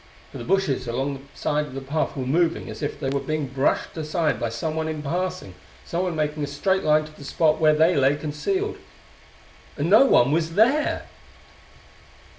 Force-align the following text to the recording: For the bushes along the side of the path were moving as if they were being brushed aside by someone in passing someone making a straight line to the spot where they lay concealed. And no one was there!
For 0.31 0.39
the 0.39 0.43
bushes 0.43 0.87
along 0.87 1.13
the 1.31 1.37
side 1.37 1.67
of 1.67 1.75
the 1.75 1.79
path 1.79 2.17
were 2.17 2.25
moving 2.25 2.71
as 2.71 2.81
if 2.81 2.99
they 2.99 3.11
were 3.11 3.19
being 3.19 3.45
brushed 3.45 3.95
aside 3.95 4.39
by 4.39 4.49
someone 4.49 4.87
in 4.87 5.03
passing 5.03 5.53
someone 5.85 6.15
making 6.15 6.43
a 6.43 6.47
straight 6.47 6.83
line 6.83 7.05
to 7.05 7.11
the 7.11 7.23
spot 7.23 7.59
where 7.61 7.75
they 7.75 7.95
lay 7.95 8.15
concealed. 8.15 8.77
And 9.77 9.91
no 9.91 10.05
one 10.05 10.31
was 10.31 10.55
there! 10.55 11.05